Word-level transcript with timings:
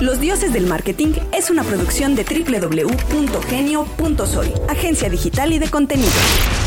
Los 0.00 0.18
Dioses 0.18 0.52
del 0.54 0.66
Marketing 0.66 1.12
es 1.30 1.50
una 1.50 1.62
producción 1.62 2.16
de 2.16 2.24
www.genio.soy, 2.24 4.52
agencia 4.68 5.10
digital 5.10 5.52
y 5.52 5.58
de 5.58 5.68
contenido. 5.68 6.08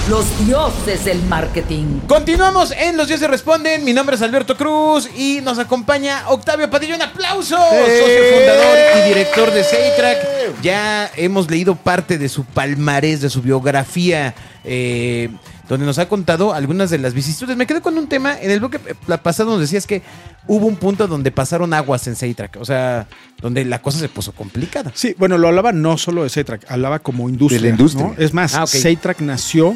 Los 0.07 0.45
dioses 0.45 1.03
del 1.05 1.19
marketing. 1.23 2.01
Continuamos 2.07 2.71
en 2.71 2.95
Los 2.95 3.07
Dioses 3.07 3.27
Responden. 3.27 3.83
Mi 3.83 3.91
nombre 3.93 4.17
es 4.17 4.21
Alberto 4.21 4.55
Cruz 4.55 5.09
y 5.17 5.41
nos 5.41 5.57
acompaña 5.57 6.29
Octavio 6.29 6.69
Padilla. 6.69 6.95
¡Un 6.95 7.01
aplauso! 7.01 7.55
Socio 7.55 8.37
fundador 8.37 8.77
y 8.99 9.01
director 9.07 9.51
de 9.51 9.63
Seitrack. 9.63 10.61
Ya 10.61 11.09
hemos 11.15 11.49
leído 11.49 11.73
parte 11.75 12.19
de 12.19 12.29
su 12.29 12.45
palmarés, 12.45 13.21
de 13.21 13.31
su 13.31 13.41
biografía. 13.41 14.35
eh, 14.63 15.29
donde 15.69 15.85
nos 15.85 15.97
ha 15.97 16.07
contado 16.07 16.53
algunas 16.53 16.89
de 16.89 16.97
las 16.97 17.13
vicisitudes. 17.13 17.55
Me 17.55 17.65
quedé 17.65 17.81
con 17.81 17.97
un 17.97 18.07
tema, 18.07 18.39
en 18.39 18.51
el 18.51 18.59
bloque 18.59 18.79
pasado 19.21 19.51
nos 19.51 19.59
decías 19.61 19.87
que 19.87 20.01
hubo 20.47 20.65
un 20.67 20.75
punto 20.75 21.07
donde 21.07 21.31
pasaron 21.31 21.73
aguas 21.73 22.05
en 22.07 22.15
Seitrack, 22.15 22.57
o 22.59 22.65
sea, 22.65 23.07
donde 23.41 23.63
la 23.65 23.81
cosa 23.81 23.99
se 23.99 24.09
puso 24.09 24.33
complicada. 24.33 24.91
Sí, 24.93 25.15
bueno, 25.17 25.37
lo 25.37 25.47
hablaba 25.47 25.71
no 25.71 25.97
solo 25.97 26.23
de 26.23 26.29
Seitrack, 26.29 26.69
hablaba 26.69 26.99
como 26.99 27.29
industria. 27.29 27.61
De 27.61 27.67
la 27.67 27.71
industria. 27.71 28.07
¿no? 28.07 28.15
Es 28.17 28.33
más, 28.33 28.55
Ah. 28.55 28.67
Seitrack 28.67 29.21
nació 29.21 29.75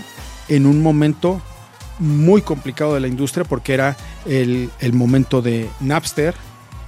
en 0.50 0.66
un 0.66 0.82
momento 0.82 1.42
muy 2.00 2.42
complicado 2.42 2.94
de 2.94 3.00
la 3.00 3.08
industria 3.08 3.44
porque 3.44 3.74
era 3.74 3.98
el, 4.26 4.70
el 4.80 4.94
momento 4.94 5.42
de 5.42 5.70
Napster, 5.80 6.36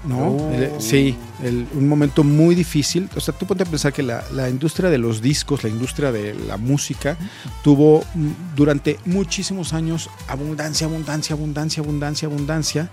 ¿no? 0.05 0.27
Oh. 0.29 0.51
El- 0.51 0.81
sí, 0.81 1.15
el- 1.43 1.67
un 1.73 1.87
momento 1.87 2.23
muy 2.23 2.55
difícil. 2.55 3.09
O 3.15 3.19
sea, 3.19 3.33
tú 3.37 3.45
ponte 3.45 3.63
a 3.63 3.65
pensar 3.65 3.91
que 3.93 4.01
la, 4.03 4.23
la 4.31 4.49
industria 4.49 4.89
de 4.89 4.97
los 4.97 5.21
discos, 5.21 5.63
la 5.63 5.69
industria 5.69 6.11
de 6.11 6.33
la 6.33 6.57
música, 6.57 7.17
tuvo 7.63 8.03
mm, 8.15 8.55
durante 8.55 8.97
muchísimos 9.05 9.73
años 9.73 10.09
abundancia, 10.27 10.87
abundancia, 10.87 11.33
abundancia, 11.35 11.81
abundancia, 11.83 12.27
abundancia. 12.27 12.89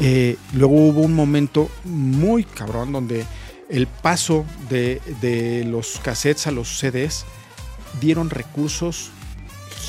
Eh, 0.00 0.36
luego 0.54 0.74
hubo 0.76 1.00
un 1.02 1.14
momento 1.14 1.68
muy 1.84 2.44
cabrón 2.44 2.92
donde 2.92 3.24
el 3.68 3.86
paso 3.88 4.44
de, 4.70 5.02
de 5.20 5.64
los 5.64 5.98
cassettes 6.02 6.46
a 6.46 6.52
los 6.52 6.78
CDs 6.78 7.24
dieron 8.00 8.30
recursos 8.30 9.10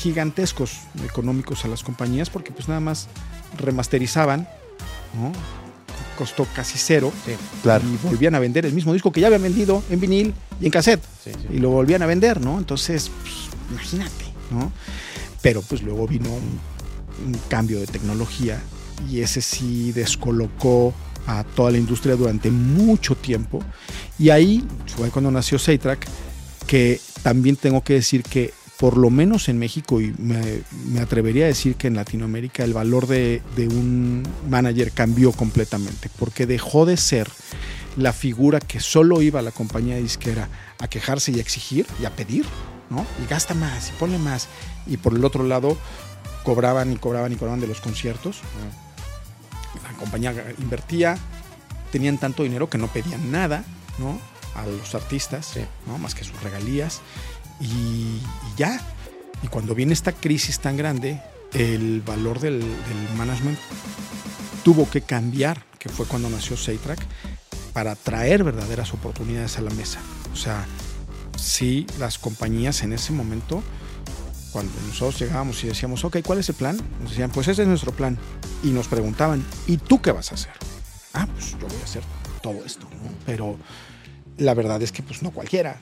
gigantescos 0.00 0.72
económicos 1.04 1.64
a 1.64 1.68
las 1.68 1.82
compañías 1.82 2.30
porque 2.30 2.50
pues 2.52 2.68
nada 2.68 2.80
más 2.80 3.08
remasterizaban, 3.58 4.48
¿no? 5.14 5.32
Costó 6.18 6.46
casi 6.54 6.76
cero 6.78 7.12
Claro. 7.62 7.84
y 7.86 7.96
volvían 8.06 8.34
a 8.34 8.40
vender 8.40 8.66
el 8.66 8.72
mismo 8.72 8.92
disco 8.92 9.12
que 9.12 9.20
ya 9.20 9.28
habían 9.28 9.42
vendido 9.42 9.84
en 9.88 10.00
vinil 10.00 10.34
y 10.60 10.64
en 10.66 10.70
cassette 10.72 11.00
Sí, 11.24 11.30
sí. 11.32 11.46
y 11.54 11.58
lo 11.58 11.70
volvían 11.70 12.02
a 12.02 12.06
vender, 12.06 12.40
¿no? 12.40 12.58
Entonces, 12.58 13.08
pues, 13.22 13.34
imagínate, 13.70 14.24
¿no? 14.50 14.72
Pero 15.42 15.62
pues 15.62 15.82
luego 15.82 16.08
vino 16.08 16.28
un, 16.30 16.60
un 17.26 17.40
cambio 17.48 17.78
de 17.78 17.86
tecnología 17.86 18.60
y 19.08 19.20
ese 19.20 19.40
sí 19.40 19.92
descolocó 19.92 20.92
a 21.28 21.44
toda 21.44 21.70
la 21.70 21.78
industria 21.78 22.16
durante 22.16 22.50
mucho 22.50 23.14
tiempo. 23.14 23.62
Y 24.18 24.30
ahí 24.30 24.64
fue 24.96 25.10
cuando 25.10 25.30
nació 25.30 25.58
Seitrack, 25.58 26.04
que 26.66 27.00
también 27.22 27.54
tengo 27.56 27.82
que 27.84 27.94
decir 27.94 28.22
que 28.24 28.52
por 28.78 28.96
lo 28.96 29.10
menos 29.10 29.48
en 29.48 29.58
México 29.58 30.00
y 30.00 30.14
me, 30.18 30.62
me 30.86 31.00
atrevería 31.00 31.44
a 31.44 31.48
decir 31.48 31.74
que 31.74 31.88
en 31.88 31.96
Latinoamérica 31.96 32.62
el 32.62 32.72
valor 32.72 33.06
de, 33.08 33.42
de 33.56 33.66
un 33.66 34.22
manager 34.48 34.92
cambió 34.92 35.32
completamente, 35.32 36.08
porque 36.18 36.46
dejó 36.46 36.86
de 36.86 36.96
ser 36.96 37.28
la 37.96 38.12
figura 38.12 38.60
que 38.60 38.78
solo 38.78 39.20
iba 39.20 39.40
a 39.40 39.42
la 39.42 39.50
compañía 39.50 39.96
disquera 39.96 40.48
a 40.78 40.86
quejarse 40.88 41.32
y 41.32 41.38
a 41.38 41.40
exigir 41.40 41.86
y 42.00 42.04
a 42.04 42.14
pedir, 42.14 42.46
¿no? 42.90 43.04
Y 43.22 43.28
gasta 43.28 43.54
más 43.54 43.88
y 43.88 43.92
pone 43.92 44.16
más. 44.18 44.46
Y 44.86 44.96
por 44.96 45.14
el 45.14 45.24
otro 45.24 45.42
lado, 45.42 45.76
cobraban 46.44 46.92
y 46.92 46.96
cobraban 46.96 47.32
y 47.32 47.36
cobraban 47.36 47.60
de 47.60 47.66
los 47.66 47.80
conciertos. 47.80 48.40
La 49.82 49.98
compañía 49.98 50.32
invertía, 50.58 51.18
tenían 51.90 52.18
tanto 52.18 52.44
dinero 52.44 52.70
que 52.70 52.78
no 52.78 52.86
pedían 52.86 53.32
nada, 53.32 53.64
¿no? 53.98 54.20
A 54.54 54.64
los 54.66 54.94
artistas, 54.94 55.54
¿no? 55.86 55.98
Más 55.98 56.14
que 56.14 56.24
sus 56.24 56.40
regalías. 56.42 57.00
Y, 57.60 58.20
ya. 58.56 58.80
Y 59.42 59.48
cuando 59.48 59.74
viene 59.74 59.92
esta 59.92 60.12
crisis 60.12 60.60
tan 60.60 60.76
grande, 60.76 61.20
el 61.52 62.02
valor 62.02 62.40
del, 62.40 62.62
management 63.16 63.58
tuvo 64.64 64.88
que 64.90 65.00
cambiar, 65.00 65.64
que 65.78 65.88
fue 65.88 66.06
cuando 66.06 66.28
nació 66.28 66.56
Seitrack, 66.56 67.00
para 67.72 67.94
traer 67.94 68.44
verdaderas 68.44 68.92
oportunidades 68.92 69.58
a 69.58 69.62
la 69.62 69.70
mesa. 69.70 70.00
O 70.32 70.36
sea, 70.36 70.66
sí, 71.36 71.86
las 71.98 72.18
compañías 72.18 72.82
en 72.82 72.92
ese 72.92 73.12
momento, 73.12 73.62
cuando 74.52 74.72
nosotros 74.86 75.20
llegábamos 75.20 75.62
y 75.64 75.68
decíamos, 75.68 76.04
ok, 76.04 76.18
¿cuál 76.24 76.40
es 76.40 76.48
el 76.48 76.56
plan? 76.56 76.76
Nos 77.00 77.10
decían, 77.10 77.30
pues 77.30 77.48
ese 77.48 77.62
es 77.62 77.68
nuestro 77.68 77.92
plan. 77.92 78.18
Y 78.62 78.68
nos 78.68 78.88
preguntaban, 78.88 79.44
¿y 79.66 79.76
tú 79.76 80.02
qué 80.02 80.10
vas 80.12 80.32
a 80.32 80.34
hacer? 80.34 80.52
Ah, 81.14 81.26
pues 81.32 81.52
yo 81.52 81.68
voy 81.68 81.80
a 81.80 81.84
hacer 81.84 82.02
todo 82.42 82.64
esto. 82.64 82.86
Pero 83.24 83.56
la 84.38 84.54
verdad 84.54 84.80
es 84.82 84.92
que 84.92 85.02
pues 85.02 85.22
no 85.22 85.30
cualquiera 85.30 85.80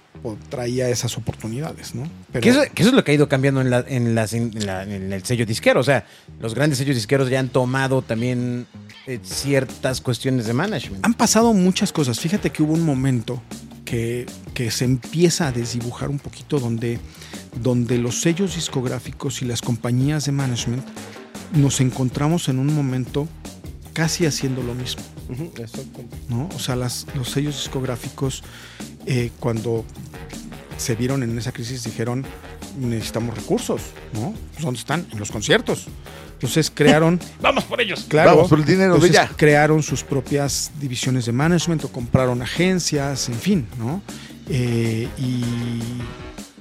traía 0.49 0.89
esas 0.89 1.17
oportunidades, 1.19 1.95
¿no? 1.95 2.03
Pero 2.33 2.43
Que 2.43 2.49
eso, 2.51 2.61
que 2.75 2.83
eso 2.83 2.89
es 2.91 2.97
lo 2.97 3.05
que 3.05 3.13
ha 3.13 3.15
ido 3.15 3.29
cambiando 3.29 3.61
en, 3.61 3.71
la- 3.71 3.85
en 3.87 4.15
las- 4.15 4.33
en 4.33 4.51
la- 4.67 4.83
en 4.83 5.13
el 5.13 5.25
sello 5.25 5.47
disquero. 5.47 5.79
O 5.81 5.85
sea, 5.85 6.05
los 6.41 6.55
grandes 6.55 6.79
sellos 6.79 6.97
disqueros 6.97 7.31
ya 7.31 7.39
han 7.39 7.49
tomado 7.51 8.03
también 8.03 8.67
eh, 9.07 9.21
ciertas 9.23 10.01
cuestiones 10.01 10.47
de 10.47 10.53
management. 10.53 11.05
Han 11.05 11.15
pasado 11.15 11.53
muchas 11.53 11.93
cosas. 11.93 12.19
Fíjate 12.19 12.51
que 12.51 12.63
hubo 12.65 12.73
un 12.73 12.83
momento 12.85 13.41
que, 13.85 14.27
que 14.53 14.71
se 14.73 14.85
empieza 14.85 15.47
a 15.47 15.53
desdibujar 15.53 16.09
un 16.09 16.19
poquito 16.19 16.59
donde, 16.59 16.99
donde 17.63 17.99
los 17.99 18.21
sellos 18.21 18.57
discográficos 18.57 19.43
y 19.43 19.45
las 19.45 19.63
compañías 19.63 20.25
de 20.27 20.33
management 20.33 20.83
nos 21.55 21.81
encontramos 21.81 22.49
en 22.49 22.59
un 22.59 22.75
momento 22.75 23.29
casi 23.97 24.27
haciendo 24.27 24.63
lo 24.63 24.75
mismo. 24.75 25.03
¿no? 26.29 26.49
O 26.55 26.59
sea, 26.59 26.77
las- 26.77 27.07
los 27.15 27.31
sellos 27.31 27.55
discográficos, 27.57 28.43
eh, 29.07 29.31
cuando 29.41 29.87
se 30.77 30.95
vieron 30.97 31.23
en 31.23 31.39
esa 31.39 31.51
crisis, 31.53 31.83
dijeron, 31.85 32.27
necesitamos 32.79 33.35
recursos, 33.35 33.81
¿no? 34.13 34.35
Pues, 34.53 34.63
¿Dónde 34.65 34.79
están? 34.81 35.07
En 35.11 35.19
los 35.19 35.31
conciertos. 35.31 35.87
Entonces 36.35 36.71
crearon... 36.73 37.19
¡Vamos 37.41 37.65
por 37.65 37.81
ellos! 37.81 38.05
Claro. 38.07 38.33
Vamos 38.35 38.51
por 38.51 38.59
el 38.59 38.67
dinero 38.67 38.99
de 38.99 39.07
Entonces, 39.07 39.13
ya. 39.17 39.29
crearon 39.35 39.83
sus 39.83 40.05
propias 40.05 40.71
divisiones 40.79 41.25
de 41.25 41.33
management 41.33 41.83
o 41.85 41.89
compraron 41.89 42.43
agencias, 42.43 43.31
en 43.31 43.37
fin, 43.41 43.67
¿no? 43.79 44.03
Eh, 44.51 45.09
y, 45.17 45.43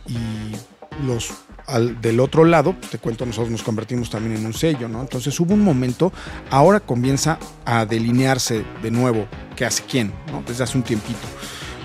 y 0.08 1.06
los 1.06 1.32
al- 1.68 2.00
del 2.02 2.20
otro 2.20 2.46
lado, 2.46 2.76
te 2.92 2.98
cuento, 2.98 3.26
nosotros 3.26 3.52
nos 3.52 3.64
convertimos 3.64 4.10
también 4.10 4.36
en 4.38 4.46
un 4.46 4.54
sello, 4.54 4.88
¿no? 4.88 5.02
Entonces 5.02 5.40
hubo 5.40 5.54
un 5.54 5.62
momento, 5.64 6.12
ahora 6.52 6.80
comienza 6.80 7.38
a 7.66 7.86
delinearse 7.86 8.64
de 8.82 8.92
nuevo 8.92 9.28
qué 9.56 9.66
hace 9.66 9.84
quién, 9.90 10.12
¿no? 10.32 10.44
Desde 10.48 10.64
hace 10.64 10.78
un 10.78 10.84
tiempito. 10.84 11.28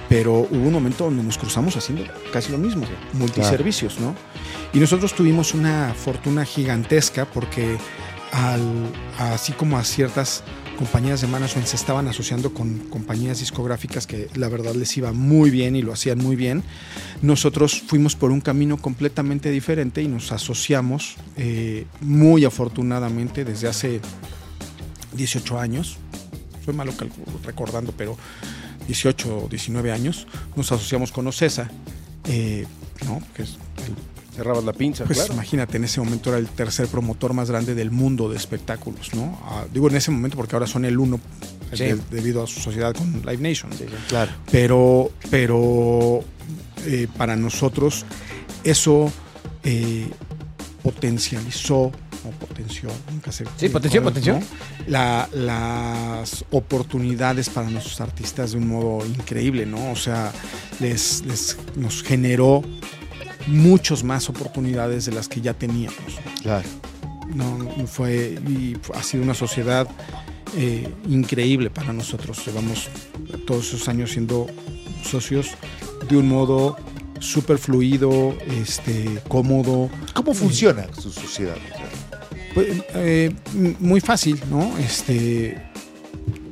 Pero 0.09 0.33
hubo 0.51 0.67
un 0.67 0.73
momento 0.73 1.05
donde 1.05 1.23
nos 1.23 1.39
cruzamos 1.39 1.77
haciendo 1.77 2.05
casi 2.33 2.51
lo 2.51 2.59
mismo, 2.59 2.85
multiservicios, 3.13 4.01
¿no? 4.01 4.15
Y 4.73 4.79
nosotros 4.79 5.15
tuvimos 5.15 5.55
una 5.55 5.95
fortuna 5.95 6.45
gigantesca 6.45 7.25
porque 7.27 7.77
al- 8.33 8.93
así 9.19 9.53
como 9.53 9.79
a 9.79 9.85
ciertas 9.85 10.43
compañías 10.81 11.21
de 11.21 11.27
management 11.27 11.67
se 11.67 11.77
estaban 11.77 12.09
asociando 12.09 12.55
con 12.55 12.79
compañías 12.89 13.39
discográficas 13.39 14.07
que 14.07 14.31
la 14.35 14.49
verdad 14.49 14.75
les 14.75 14.97
iba 14.97 15.13
muy 15.13 15.51
bien 15.51 15.77
y 15.77 15.83
lo 15.83 15.93
hacían 15.93 16.17
muy 16.17 16.37
bien, 16.37 16.63
nosotros 17.21 17.83
fuimos 17.87 18.17
por 18.17 18.31
un 18.31 18.41
camino 18.41 18.79
completamente 18.79 19.51
diferente 19.51 20.01
y 20.01 20.09
nos 20.09 20.33
asociamos 20.33 21.17
eh, 21.37 21.85
muy 22.01 22.47
afortunadamente 22.47 23.45
desde 23.45 23.69
hace 23.69 24.01
18 25.13 25.61
años. 25.61 25.99
Soy 26.65 26.73
malo 26.73 26.95
recordando, 27.45 27.93
pero 27.95 28.17
18 28.87 29.37
o 29.37 29.49
19 29.51 29.93
años 29.93 30.27
nos 30.57 30.73
asociamos 30.73 31.13
con 31.13 31.27
Ocesa, 31.27 31.71
eh, 32.25 32.65
¿no? 33.05 33.21
que 33.35 33.43
es 33.43 33.59
Cerrabas 34.35 34.65
la 34.65 34.73
pinza, 34.73 35.05
pues 35.05 35.19
claro. 35.19 35.35
imagínate, 35.35 35.77
en 35.77 35.85
ese 35.85 36.01
momento 36.01 36.31
era 36.31 36.39
el 36.39 36.47
tercer 36.49 36.87
promotor 36.87 37.33
más 37.35 37.51
grande 37.51 37.75
del 37.75 37.91
mundo 37.91 38.29
de 38.29 38.37
espectáculos, 38.37 39.13
¿no? 39.15 39.39
Ah, 39.45 39.65
digo 39.73 39.89
en 39.89 39.97
ese 39.97 40.11
momento 40.11 40.37
porque 40.37 40.55
ahora 40.57 40.67
son 40.67 40.85
el 40.85 40.99
uno 40.99 41.21
Sí. 41.73 41.85
de- 41.85 41.99
debido 42.11 42.43
a 42.43 42.47
su 42.47 42.59
sociedad 42.61 42.95
con 42.95 43.13
Live 43.27 43.39
Nation. 43.39 43.71
Claro. 44.09 44.33
Pero, 44.51 45.11
pero 45.31 46.25
eh, 46.87 47.07
para 47.17 47.37
nosotros 47.37 48.05
eso 48.65 49.13
eh, 49.65 50.09
potencializó 50.83 51.77
o 52.23 52.31
potenció, 52.39 52.89
nunca 53.11 53.33
sé. 53.33 53.45
Sí, 53.57 53.69
potenció, 53.69 54.03
potenció. 54.03 54.39
La- 54.87 55.29
las 55.33 56.45
oportunidades 56.51 57.49
para 57.49 57.69
nuestros 57.71 58.01
artistas 58.01 58.53
de 58.53 58.59
un 58.59 58.69
modo 58.69 59.05
increíble, 59.07 59.65
¿no? 59.67 59.91
O 59.93 59.97
sea, 59.97 60.33
les, 60.81 61.25
les 61.25 61.57
nos 61.77 62.03
generó 62.03 62.63
muchos 63.47 64.05
más 64.05 64.29
oportunidades 64.29 65.07
de 65.07 65.13
las 65.13 65.29
que 65.29 65.41
ya 65.41 65.55
teníamos. 65.55 65.99
Claro. 66.43 66.69
No, 67.35 67.87
fue 67.87 68.39
y 68.49 68.77
ha 68.95 69.03
sido 69.03 69.23
una 69.23 69.35
sociedad 69.35 69.89
eh, 70.57 70.93
increíble 71.09 71.71
para 71.71 71.93
nosotros. 71.93 72.45
Llevamos 72.45 72.89
todos 73.47 73.69
esos 73.69 73.89
años 73.89 74.13
siendo 74.13 74.47
socios 75.05 75.51
de 76.09 76.17
un 76.17 76.29
modo 76.29 76.77
súper 77.21 77.59
fluido, 77.59 78.37
este, 78.61 79.21
cómodo. 79.29 79.91
¿Cómo 80.15 80.35
funciona 80.35 80.87
su 80.99 81.13
sociedad? 81.13 81.57
Pues, 82.55 82.83
eh, 82.95 83.33
muy 83.79 84.01
fácil, 84.01 84.41
¿no? 84.51 84.77
Este, 84.79 85.70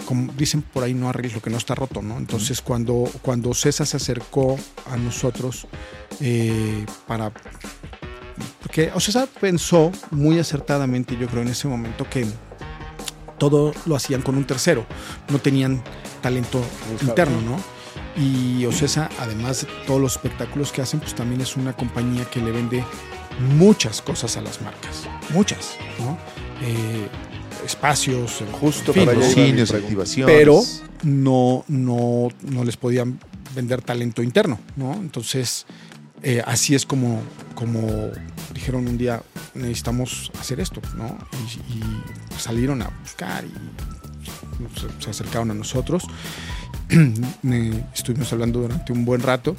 como 0.08 0.32
dicen 0.32 0.62
por 0.62 0.84
ahí, 0.84 0.94
no 0.94 1.10
arregles 1.10 1.34
lo 1.34 1.43
que 1.43 1.50
no 1.50 1.58
está 1.58 1.75
roto, 1.75 2.00
¿no? 2.00 2.16
Entonces, 2.16 2.62
cuando, 2.62 3.05
cuando 3.20 3.52
César 3.52 3.87
se 3.87 3.99
acercó 3.99 4.58
a 4.90 4.96
nosotros 4.96 5.66
eh, 6.22 6.87
para... 7.06 7.31
Porque 8.62 8.90
César 9.00 9.28
pensó 9.38 9.93
muy 10.10 10.38
acertadamente, 10.38 11.14
yo 11.14 11.26
creo, 11.26 11.43
en 11.43 11.49
ese 11.49 11.69
momento 11.69 12.08
que 12.08 12.26
todo 13.37 13.75
lo 13.84 13.96
hacían 13.96 14.22
con 14.22 14.38
un 14.38 14.46
tercero, 14.46 14.87
no 15.28 15.40
tenían 15.40 15.84
talento 16.22 16.64
interno, 17.02 17.43
¿no? 17.43 17.58
Y 18.16 18.64
Ocesa, 18.64 19.11
además 19.19 19.66
de 19.66 19.69
todos 19.87 20.00
los 20.00 20.12
espectáculos 20.12 20.72
que 20.72 20.81
hacen, 20.81 21.00
pues 21.00 21.14
también 21.14 21.43
es 21.43 21.54
una 21.54 21.75
compañía 21.75 22.25
que 22.31 22.40
le 22.40 22.50
vende 22.50 22.82
muchas 23.58 24.00
cosas 24.00 24.38
a 24.38 24.40
las 24.40 24.62
marcas, 24.62 25.06
muchas, 25.34 25.76
¿no? 25.99 26.16
Eh, 26.62 27.08
espacios, 27.64 28.43
Justo 28.60 28.90
en 28.93 28.94
fin, 28.94 29.05
para 29.06 29.19
Patrocinios, 29.19 29.70
activaciones. 29.72 30.37
pero 30.37 30.60
no, 31.02 31.64
no, 31.69 32.28
no 32.43 32.64
les 32.64 32.76
podían 32.76 33.19
vender 33.55 33.82
talento 33.82 34.22
interno, 34.22 34.58
¿no? 34.76 34.93
Entonces, 34.94 35.66
eh, 36.22 36.43
así 36.46 36.75
es 36.75 36.84
como, 36.87 37.20
como 37.55 37.81
dijeron 38.55 38.87
un 38.88 38.99
día, 38.99 39.22
necesitamos 39.55 40.31
hacer 40.40 40.60
esto, 40.60 40.81
¿no? 40.96 41.16
Y, 41.46 41.78
y 41.78 41.82
salieron 42.38 42.82
a 42.82 42.90
buscar 43.00 43.44
y 43.44 44.78
se, 44.81 45.04
se 45.04 45.11
acercaron 45.11 45.50
a 45.50 45.54
nosotros. 45.54 46.04
Eh, 46.90 47.84
Estuvimos 47.94 48.32
hablando 48.32 48.61
durante 48.61 48.93
un 48.94 49.04
buen 49.04 49.20
rato, 49.20 49.54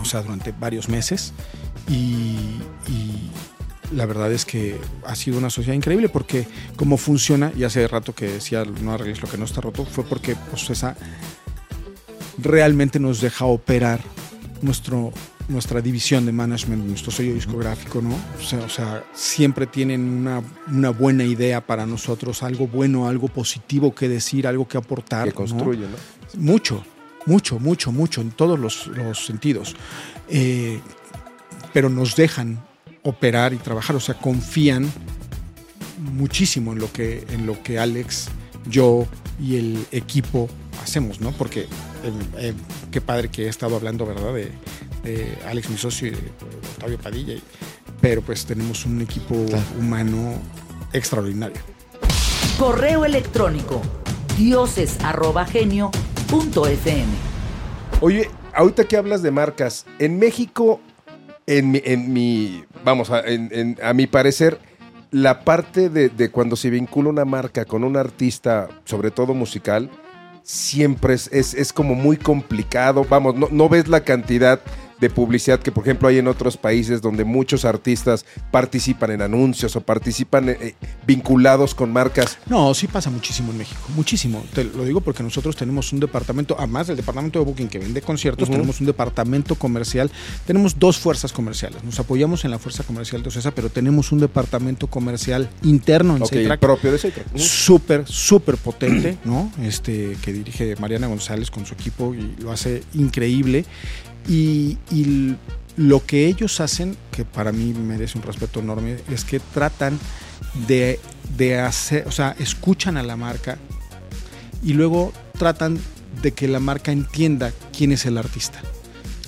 o 0.00 0.04
sea, 0.04 0.20
durante 0.22 0.52
varios 0.52 0.88
meses, 0.90 1.32
y, 1.88 2.36
y 2.86 3.30
la 3.94 4.06
verdad 4.06 4.32
es 4.32 4.44
que 4.44 4.78
ha 5.06 5.14
sido 5.14 5.38
una 5.38 5.50
sociedad 5.50 5.74
increíble 5.74 6.08
porque 6.08 6.46
cómo 6.76 6.96
funciona, 6.96 7.52
y 7.56 7.64
hace 7.64 7.86
rato 7.88 8.14
que 8.14 8.26
decía 8.26 8.64
no 8.64 8.92
arregles 8.92 9.22
lo 9.22 9.28
que 9.28 9.38
no 9.38 9.44
está 9.44 9.60
roto, 9.60 9.84
fue 9.84 10.04
porque 10.04 10.36
pues, 10.50 10.68
esa 10.70 10.96
realmente 12.38 12.98
nos 12.98 13.20
deja 13.20 13.44
operar 13.44 14.00
nuestro, 14.62 15.12
nuestra 15.48 15.80
división 15.80 16.24
de 16.26 16.32
management, 16.32 16.84
nuestro 16.84 17.12
sello 17.12 17.34
discográfico, 17.34 18.00
¿no? 18.00 18.14
O 18.38 18.42
sea, 18.42 18.60
o 18.60 18.68
sea, 18.68 19.04
siempre 19.12 19.66
tienen 19.66 20.00
una, 20.08 20.42
una 20.68 20.90
buena 20.90 21.24
idea 21.24 21.60
para 21.60 21.86
nosotros, 21.86 22.42
algo 22.42 22.66
bueno, 22.66 23.08
algo 23.08 23.28
positivo 23.28 23.94
que 23.94 24.08
decir, 24.08 24.46
algo 24.46 24.66
que 24.66 24.78
aportar. 24.78 25.24
Que 25.24 25.30
¿no? 25.30 25.36
construye, 25.36 25.82
¿no? 25.82 25.96
Mucho, 26.40 26.84
mucho, 27.26 27.58
mucho, 27.58 27.92
mucho, 27.92 28.20
en 28.20 28.30
todos 28.30 28.58
los, 28.58 28.86
los 28.86 29.26
sentidos. 29.26 29.76
Eh, 30.28 30.80
pero 31.72 31.88
nos 31.88 32.16
dejan 32.16 32.62
operar 33.02 33.52
y 33.52 33.56
trabajar, 33.56 33.96
o 33.96 34.00
sea, 34.00 34.14
confían 34.16 34.90
muchísimo 35.98 36.72
en 36.72 36.78
lo 36.78 36.90
que, 36.92 37.24
en 37.30 37.46
lo 37.46 37.60
que 37.62 37.78
Alex, 37.78 38.28
yo 38.66 39.06
y 39.40 39.56
el 39.56 39.86
equipo 39.92 40.48
hacemos, 40.82 41.20
¿no? 41.20 41.32
Porque 41.32 41.60
eh, 41.62 41.68
eh, 42.38 42.54
qué 42.90 43.00
padre 43.00 43.28
que 43.28 43.46
he 43.46 43.48
estado 43.48 43.76
hablando, 43.76 44.06
¿verdad? 44.06 44.32
De, 44.34 44.50
de 45.04 45.36
Alex, 45.48 45.70
mi 45.70 45.78
socio, 45.78 46.08
y 46.08 46.12
de 46.12 46.18
Octavio 46.74 46.98
Padilla, 46.98 47.34
y- 47.34 47.42
pero 48.00 48.20
pues 48.22 48.44
tenemos 48.46 48.84
un 48.84 49.00
equipo 49.00 49.34
humano 49.78 50.34
extraordinario. 50.92 51.60
Correo 52.58 53.04
electrónico 53.04 53.80
dioses@genio.fm. 54.36 57.06
Oye, 58.00 58.30
ahorita 58.54 58.84
que 58.84 58.96
hablas 58.96 59.22
de 59.22 59.30
marcas, 59.30 59.86
en 59.98 60.18
México, 60.18 60.80
en 61.46 61.70
mi, 61.70 61.80
en 61.84 62.12
mi 62.12 62.64
vamos, 62.84 63.10
a, 63.10 63.22
mi 63.94 64.06
parecer, 64.06 64.58
la 65.10 65.44
parte 65.44 65.88
de, 65.88 66.08
de 66.08 66.30
cuando 66.30 66.56
se 66.56 66.70
vincula 66.70 67.10
una 67.10 67.24
marca 67.24 67.64
con 67.64 67.84
un 67.84 67.96
artista, 67.96 68.68
sobre 68.84 69.10
todo 69.10 69.34
musical, 69.34 69.90
siempre 70.42 71.14
es, 71.14 71.28
es, 71.32 71.54
es 71.54 71.72
como 71.72 71.94
muy 71.94 72.16
complicado. 72.16 73.04
Vamos, 73.08 73.34
no, 73.34 73.48
no 73.50 73.68
ves 73.68 73.88
la 73.88 74.00
cantidad 74.00 74.60
de 75.02 75.10
publicidad 75.10 75.58
que, 75.58 75.72
por 75.72 75.82
ejemplo, 75.82 76.06
hay 76.06 76.18
en 76.18 76.28
otros 76.28 76.56
países 76.56 77.02
donde 77.02 77.24
muchos 77.24 77.64
artistas 77.64 78.24
participan 78.52 79.10
en 79.10 79.20
anuncios 79.20 79.74
o 79.74 79.80
participan 79.80 80.48
eh, 80.48 80.76
vinculados 81.04 81.74
con 81.74 81.92
marcas. 81.92 82.38
No, 82.46 82.72
sí 82.72 82.86
pasa 82.86 83.10
muchísimo 83.10 83.50
en 83.50 83.58
México, 83.58 83.80
muchísimo. 83.96 84.44
Te 84.54 84.62
lo 84.62 84.84
digo 84.84 85.00
porque 85.00 85.24
nosotros 85.24 85.56
tenemos 85.56 85.92
un 85.92 85.98
departamento, 85.98 86.54
además 86.56 86.86
del 86.86 86.96
departamento 86.96 87.40
de 87.40 87.44
booking 87.44 87.68
que 87.68 87.80
vende 87.80 88.00
conciertos, 88.00 88.48
tenemos 88.48 88.80
un 88.80 88.86
departamento 88.86 89.56
comercial, 89.56 90.08
tenemos 90.46 90.78
dos 90.78 90.98
fuerzas 90.98 91.32
comerciales. 91.32 91.82
Nos 91.82 91.98
apoyamos 91.98 92.44
en 92.44 92.52
la 92.52 92.60
fuerza 92.60 92.84
comercial 92.84 93.24
de 93.24 93.28
Ocesa, 93.28 93.50
pero 93.50 93.70
tenemos 93.70 94.12
un 94.12 94.20
departamento 94.20 94.86
comercial 94.86 95.50
interno 95.64 96.16
en 96.16 96.22
Ok, 96.22 96.30
el 96.32 96.38
Seitrack, 96.38 96.60
propio 96.60 96.92
de 96.92 96.98
Seitra. 96.98 97.24
Ujú. 97.34 97.38
súper, 97.40 98.04
súper 98.06 98.56
potente, 98.56 99.18
¿no? 99.24 99.50
Este, 99.60 100.16
que 100.22 100.32
dirige 100.32 100.76
Mariana 100.76 101.08
González 101.08 101.50
con 101.50 101.66
su 101.66 101.74
equipo 101.74 102.14
y 102.14 102.36
lo 102.40 102.52
hace 102.52 102.84
increíble. 102.94 103.64
Y, 104.28 104.78
lo 105.74 106.04
que 106.04 106.26
ellos 106.26 106.60
hacen, 106.60 106.98
que 107.10 107.24
para 107.24 107.50
mí 107.50 107.72
merece 107.72 108.18
un 108.18 108.24
respeto 108.24 108.60
enorme, 108.60 108.98
es 109.10 109.24
que 109.24 109.40
tratan 109.40 109.98
de, 110.68 111.00
de 111.38 111.58
hacer, 111.58 112.06
o 112.06 112.10
sea, 112.10 112.36
escuchan 112.38 112.98
a 112.98 113.02
la 113.02 113.16
marca 113.16 113.56
y 114.62 114.74
luego 114.74 115.14
tratan 115.38 115.80
de 116.20 116.32
que 116.32 116.46
la 116.46 116.60
marca 116.60 116.92
entienda 116.92 117.52
quién 117.74 117.90
es 117.90 118.04
el 118.04 118.18
artista 118.18 118.60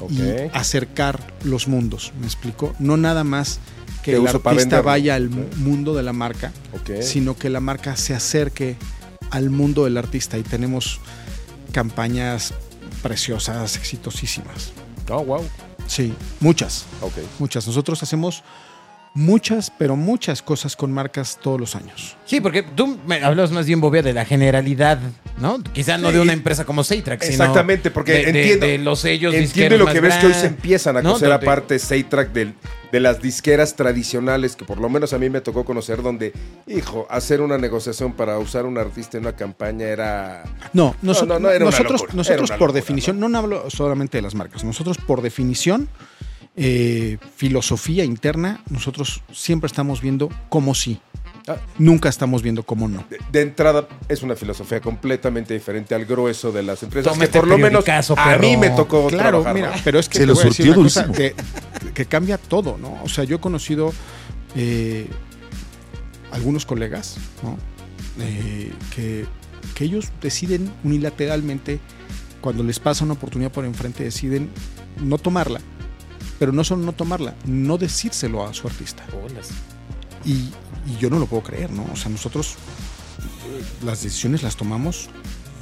Ok. 0.01 0.11
y 0.11 0.23
acercar 0.53 1.19
los 1.45 1.67
mundos, 1.67 2.13
¿me 2.21 2.27
explico? 2.27 2.75
No 2.79 2.99
nada 2.99 3.25
más 3.25 3.59
que 4.03 4.17
el 4.17 4.27
artista 4.27 4.83
vaya 4.83 5.15
al 5.15 5.31
mundo 5.31 5.95
de 5.95 6.03
la 6.03 6.13
marca, 6.13 6.53
sino 7.01 7.39
que 7.39 7.49
la 7.49 7.61
marca 7.61 7.97
se 7.97 8.15
acerque 8.15 8.77
al 9.31 9.49
mundo 9.49 9.85
del 9.85 9.97
artista 9.97 10.37
y 10.37 10.43
tenemos 10.43 11.01
campañas 11.73 12.53
preciosas, 13.03 13.77
exitosísimas. 13.77 14.73
Oh, 15.11 15.23
wow. 15.23 15.45
Sí, 15.87 16.15
muchas, 16.41 16.87
Ok. 17.03 17.13
muchas. 17.39 17.67
Nosotros 17.67 18.03
hacemos 18.03 18.43
muchas, 19.15 19.71
pero 19.79 19.95
muchas 19.97 20.43
cosas 20.43 20.75
con 20.77 20.93
marcas 20.93 21.39
todos 21.41 21.61
los 21.61 21.77
años. 21.77 22.17
Sí, 22.27 22.41
porque 22.41 22.63
tú 22.65 22.99
me 23.07 23.23
hablas 23.23 23.53
más 23.53 23.67
bien, 23.67 23.81
Bobia, 23.81 24.03
de 24.03 24.13
la 24.13 24.25
generalidad, 24.25 24.99
¿no? 25.39 25.63
Quizá 25.73 25.99
no 25.99 26.09
Sí. 26.09 26.15
de 26.17 26.21
una 26.21 26.33
empresa 26.33 26.65
como 26.65 26.83
Seitrack, 26.83 27.23
sino 27.23 27.33
Exactamente, 27.33 27.91
porque 27.93 28.13
de, 28.13 28.19
de- 28.19 28.29
entiendo- 28.43 28.67
de 28.67 28.79
los 28.79 28.99
sellos 29.01 29.33
Entiendo 29.35 29.79
lo 29.79 29.87
que 29.87 30.01
ves 30.01 30.15
que 30.17 30.27
hoy 30.27 30.35
se 30.35 30.47
empiezan 30.49 30.97
a 30.97 31.03
¿no? 31.03 31.11
conocer 31.11 31.31
aparte 31.33 31.79
Seitrack 31.79 32.33
del- 32.33 32.55
de 32.91 33.01
las 33.01 33.21
disqueras 33.23 33.75
tradicionales 33.77 34.55
que 34.57 34.65
por 34.65 34.79
lo 34.79 34.89
menos 34.89 35.13
a 35.13 35.19
mí 35.19 35.29
me 35.31 35.41
tocó 35.41 35.65
conocer 35.65 36.03
donde, 36.03 36.33
hijo, 36.67 37.07
hacer 37.11 37.41
una 37.41 37.59
negociación 37.59 38.13
para 38.15 38.39
usar 38.39 38.67
un 38.67 38.79
artista 38.79 39.17
en 39.17 39.25
una 39.25 39.35
campaña 39.37 39.87
era... 39.87 40.45
No, 40.73 40.95
no, 41.03 41.13
no, 41.13 41.37
era 41.51 41.65
una 41.65 41.71
nosotros, 41.71 41.93
locura, 42.03 42.13
nosotros 42.15 42.29
era 42.31 42.41
una 42.43 42.59
por 42.59 42.69
locura, 42.69 42.81
definición, 42.81 43.19
¿no? 43.21 43.39
hablo 43.39 43.69
solamente 43.71 44.19
de 44.19 44.23
las 44.23 44.35
marcas, 44.35 44.63
nosotros 44.65 44.97
por 44.99 45.23
definición, 45.23 45.89
eh, 46.57 47.19
filosofía 47.37 48.05
interna, 48.05 48.63
nosotros 48.71 49.23
siempre 49.33 49.67
estamos 49.67 50.01
viendo 50.01 50.29
cómo 50.49 50.75
sí, 50.75 51.01
Ah. 51.47 51.57
nunca 51.77 52.09
estamos 52.09 52.43
viendo 52.43 52.63
cómo 52.63 52.89
no. 52.89 53.05
De, 53.11 53.19
de 53.31 53.43
entrada 53.43 53.87
es 54.09 54.23
una 54.23 54.35
filosofía 54.35 54.81
completamente 54.81 55.53
diferente 55.53 55.95
al 55.95 56.07
grueso 56.07 56.53
de 56.53 56.63
las 56.63 56.83
empresas 56.83 57.19
que 57.19 57.27
por 57.29 57.47
lo 57.47 57.59
menos 57.59 57.85
periodicazo, 57.85 58.19
a 58.19 58.39
mí 58.39 58.57
me 58.57 58.71
tocó 58.71 59.09
Claro, 59.09 59.43
trabajar, 59.43 59.55
mira, 59.55 59.77
¿no? 59.77 59.83
pero 59.85 59.99
es 59.99 60.09
que 60.09 60.15
Se 60.15 60.21
te 60.21 60.27
lo 60.27 60.35
voy 60.35 60.43
a 60.43 60.47
decir 60.47 60.73
surtió 60.73 60.81
una 60.81 61.35
cosa 61.35 61.35
que 61.93 62.07
cambia 62.07 62.39
todo, 62.39 62.79
¿no? 62.79 62.99
O 63.03 63.11
sea, 63.11 63.25
yo 63.25 63.37
he 63.37 63.41
conocido 63.41 63.93
eh, 64.57 65.07
algunos 66.33 66.65
colegas, 66.65 67.19
¿no? 67.43 67.59
Eh, 68.25 68.73
que, 68.95 69.27
que 69.75 69.85
ellos 69.85 70.13
deciden 70.23 70.73
unilateralmente, 70.83 71.79
cuando 72.41 72.63
les 72.63 72.79
pasa 72.79 73.05
una 73.05 73.15
oportunidad 73.15 73.53
por 73.53 73.67
enfrente, 73.67 74.03
deciden 74.05 74.49
no 75.03 75.19
tomarla, 75.19 75.61
pero 76.39 76.53
no 76.53 76.65
solo 76.65 76.85
no 76.85 76.93
tomarla, 76.93 77.35
no 77.47 77.79
decírselo 77.79 78.47
a 78.47 78.55
su 78.55 78.67
artista. 78.67 79.05
Y, 80.25 80.33
y 80.33 80.99
yo 80.99 81.11
no 81.11 81.19
lo 81.19 81.27
puedo 81.27 81.43
creer, 81.43 81.71
¿no? 81.71 81.87
O 81.93 81.97
sea, 81.97 82.11
nosotros 82.11 82.55
eh, 83.19 83.85
las 83.85 84.03
decisiones 84.03 84.43
las 84.43 84.57
tomamos 84.57 85.09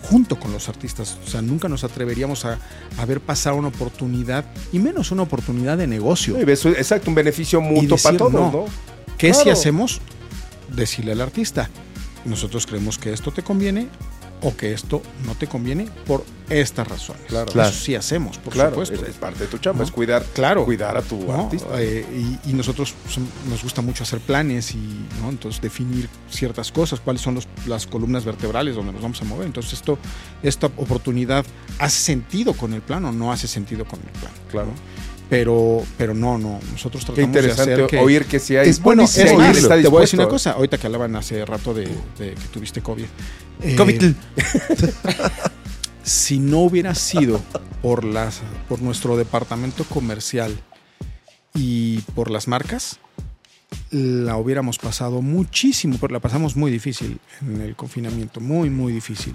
junto 0.02 0.38
con 0.38 0.52
los 0.52 0.68
artistas. 0.68 1.18
O 1.24 1.30
sea, 1.30 1.42
nunca 1.42 1.68
nos 1.68 1.84
atreveríamos 1.84 2.44
a, 2.44 2.58
a 2.98 3.04
ver 3.06 3.20
pasar 3.20 3.54
una 3.54 3.68
oportunidad, 3.68 4.44
y 4.72 4.78
menos 4.78 5.10
una 5.10 5.22
oportunidad 5.22 5.78
de 5.78 5.86
negocio. 5.86 6.36
Sí, 6.36 6.68
Exacto, 6.70 7.10
un 7.10 7.14
beneficio 7.14 7.60
mutuo 7.60 7.96
decir 7.96 8.02
para 8.02 8.18
todos, 8.18 8.32
no. 8.32 8.52
¿no? 8.52 8.64
¿Qué 9.18 9.32
si 9.34 9.50
hacemos? 9.50 10.00
Decirle 10.74 11.12
al 11.12 11.20
artista, 11.20 11.68
nosotros 12.24 12.66
creemos 12.66 12.98
que 12.98 13.12
esto 13.12 13.30
te 13.30 13.42
conviene 13.42 13.88
o 14.42 14.56
que 14.56 14.72
esto 14.72 15.02
no 15.24 15.34
te 15.34 15.46
conviene 15.46 15.88
por 16.06 16.24
estas 16.50 16.86
razones. 16.86 17.22
Claro. 17.28 17.50
Claro. 17.50 17.68
Eso 17.70 17.78
sí 17.78 17.94
hacemos, 17.94 18.38
por 18.38 18.52
claro, 18.52 18.70
supuesto. 18.70 19.06
es, 19.06 19.14
parte 19.16 19.40
de 19.40 19.46
tu 19.46 19.58
chamba, 19.58 19.78
¿No? 19.78 19.84
es 19.84 19.90
cuidar, 19.90 20.22
Claro. 20.34 20.64
cuidar 20.64 20.96
a 20.96 21.02
tu 21.02 21.16
¿no? 21.24 21.44
artista. 21.44 21.68
Eh, 21.80 22.04
y, 22.44 22.50
y 22.50 22.52
nosotros 22.52 22.94
son- 23.08 23.28
nos 23.48 23.62
gusta 23.62 23.80
mucho 23.80 24.02
hacer 24.02 24.20
planes 24.20 24.74
y 24.74 25.06
¿no? 25.22 25.30
entonces 25.30 25.62
definir 25.62 26.08
ciertas 26.28 26.70
cosas, 26.72 27.00
cuáles 27.00 27.22
son 27.22 27.36
los- 27.36 27.48
las 27.66 27.86
columnas 27.86 28.24
vertebrales 28.24 28.74
donde 28.74 28.92
nos 28.92 29.00
vamos 29.02 29.20
a 29.22 29.24
mover. 29.24 29.46
Entonces 29.46 29.72
esto, 29.74 29.98
esta 30.42 30.66
oportunidad 30.66 31.46
hace 31.78 32.00
sentido 32.00 32.52
con 32.54 32.72
el 32.74 32.82
plan 32.82 33.04
o 33.04 33.12
no 33.12 33.32
hace 33.32 33.46
sentido 33.48 33.84
con 33.86 34.00
el 34.00 34.10
plan. 34.20 34.32
Claro. 34.50 34.66
¿no? 34.68 35.11
Pero, 35.30 35.82
pero 35.96 36.12
no, 36.12 36.36
no. 36.36 36.60
Nosotros 36.72 37.04
Qué 37.04 37.12
tratamos 37.12 37.16
de 37.16 37.40
interesante 37.40 37.72
hacer 37.72 37.86
que... 37.86 37.98
oír 37.98 38.26
que 38.26 38.38
sí 38.38 38.56
hay. 38.56 38.68
Es 38.68 38.82
Bueno, 38.82 39.04
es 39.04 39.34
más, 39.34 39.56
te 39.56 39.88
voy 39.88 39.98
a 39.98 40.00
decir 40.02 40.20
una 40.20 40.28
cosa. 40.28 40.52
Ahorita 40.52 40.78
que 40.78 40.86
hablaban 40.86 41.16
hace 41.16 41.44
rato 41.46 41.72
de, 41.72 41.86
de 42.18 42.34
que 42.34 42.48
tuviste 42.52 42.82
COVID. 42.82 43.06
Eh, 43.62 43.76
COVID. 43.76 44.12
si 46.02 46.38
no 46.38 46.60
hubiera 46.60 46.94
sido 46.94 47.40
por 47.80 48.04
las 48.04 48.40
por 48.68 48.82
nuestro 48.82 49.16
departamento 49.16 49.84
comercial 49.84 50.58
y 51.54 51.98
por 52.14 52.30
las 52.30 52.48
marcas 52.48 52.98
la 53.92 54.36
hubiéramos 54.38 54.78
pasado 54.78 55.20
muchísimo 55.22 55.98
pero 56.00 56.12
la 56.14 56.20
pasamos 56.20 56.56
muy 56.56 56.70
difícil 56.70 57.20
en 57.42 57.60
el 57.60 57.76
confinamiento 57.76 58.40
muy 58.40 58.70
muy 58.70 58.92
difícil. 58.92 59.34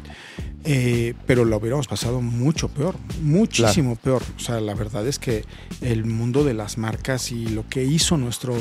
Eh, 0.63 1.13
pero 1.25 1.45
la 1.45 1.57
hubiéramos 1.57 1.87
pasado 1.87 2.21
mucho 2.21 2.67
peor 2.67 2.95
muchísimo 3.21 3.95
peor. 3.95 4.23
O 4.35 4.39
sea 4.39 4.59
la 4.59 4.73
verdad 4.73 5.07
es 5.07 5.19
que 5.19 5.45
el 5.81 6.05
mundo 6.05 6.43
de 6.43 6.53
las 6.55 6.77
marcas 6.77 7.31
y 7.31 7.47
lo 7.47 7.67
que 7.69 7.83
hizo 7.85 8.17
nuestro 8.17 8.55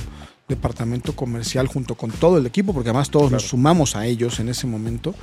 departamento 0.49 1.17
comercial 1.17 1.67
junto 1.67 1.95
con 1.97 2.11
todo 2.13 2.39
el 2.39 2.47
equipo 2.47 2.73
porque 2.75 2.91
además 2.91 3.11
todos 3.11 3.33
nos 3.33 3.49
sumamos 3.49 3.97
a 3.97 4.07
ellos 4.07 4.39
en 4.39 4.49
ese 4.51 4.67
momento 4.67 5.15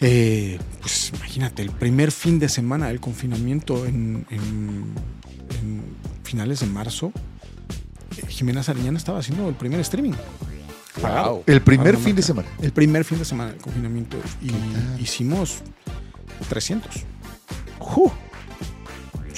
eh, 0.00 0.58
pues 0.80 1.12
imagínate, 1.14 1.62
el 1.62 1.70
primer 1.70 2.10
fin 2.10 2.38
de 2.40 2.48
semana 2.48 2.88
del 2.88 2.98
confinamiento 3.00 3.86
en, 3.86 4.26
en- 4.30 4.94
en 5.60 5.82
finales 6.24 6.60
de 6.60 6.66
marzo, 6.66 7.12
Jimena 8.32 8.62
Sariñana 8.62 8.98
estaba 8.98 9.18
haciendo 9.20 9.48
el 9.48 9.54
primer 9.54 9.80
streaming. 9.80 10.12
Pagado. 11.00 11.42
El 11.46 11.62
primer 11.62 11.96
fin 11.96 12.14
de 12.16 12.22
semana. 12.22 12.48
El 12.60 12.72
primer 12.72 13.04
fin 13.04 13.18
de 13.18 13.24
semana 13.24 13.50
del 13.52 13.60
confinamiento. 13.60 14.18
Y 14.42 15.02
hicimos 15.02 15.58
300. 16.48 16.90
¡Ju! 17.78 18.10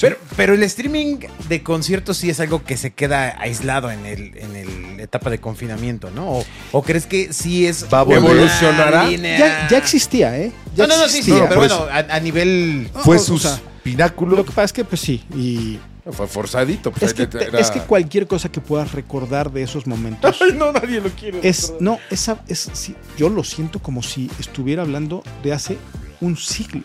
Pero, 0.00 0.16
pero 0.36 0.54
el 0.54 0.62
streaming 0.64 1.18
de 1.48 1.62
conciertos 1.62 2.16
sí 2.18 2.28
es 2.28 2.40
algo 2.40 2.64
que 2.64 2.76
se 2.76 2.92
queda 2.92 3.40
aislado 3.40 3.90
en 3.92 4.04
el, 4.04 4.36
en 4.36 4.56
el 4.56 5.00
etapa 5.00 5.30
de 5.30 5.38
confinamiento, 5.38 6.10
¿no? 6.10 6.28
O, 6.40 6.44
o 6.72 6.82
crees 6.82 7.06
que 7.06 7.32
sí 7.32 7.66
es 7.66 7.86
Va 7.92 8.00
a. 8.00 8.02
¿Evolucionará? 8.02 9.08
Ya, 9.10 9.68
ya 9.70 9.78
existía, 9.78 10.36
¿eh? 10.36 10.52
Ya 10.74 10.86
No, 10.86 10.94
no, 10.96 11.00
no, 11.02 11.06
sí, 11.08 11.12
sí, 11.12 11.18
existía. 11.30 11.48
pero 11.48 11.60
pues- 11.60 11.72
bueno, 11.72 11.90
a, 11.92 12.16
a 12.16 12.20
nivel... 12.20 12.90
Fue 13.02 13.16
o- 13.16 13.20
o 13.20 13.22
su 13.22 13.38
sea, 13.38 13.58
pináculo. 13.84 14.36
Lo 14.36 14.44
que 14.44 14.50
pasa 14.50 14.64
es 14.64 14.72
que, 14.74 14.84
pues 14.84 15.00
sí, 15.00 15.22
y 15.34 15.78
Fue 16.12 16.26
forzadito. 16.26 16.90
pues, 16.92 17.02
es 17.02 17.14
que, 17.14 17.22
era- 17.22 17.58
es 17.58 17.70
que 17.70 17.80
cualquier 17.80 18.26
cosa 18.26 18.50
que 18.50 18.60
puedas 18.60 18.92
recordar 18.92 19.50
de 19.50 19.62
esos 19.62 19.86
momentos 19.86 20.38
no, 20.54 20.70
nadie 20.72 21.00
lo 21.00 21.08
quiere. 21.10 21.40
es 21.42 21.72
no 21.80 21.98
esa 22.10 22.42
es 22.48 22.68
sí, 22.74 22.94
yo 23.16 23.28
lo 23.30 23.42
siento 23.44 23.78
como 23.78 24.02
si 24.02 24.30
estuviera 24.38 24.82
hablando 24.82 25.22
de 25.42 25.52
hace 25.52 25.78
un 26.20 26.36
siglo 26.36 26.82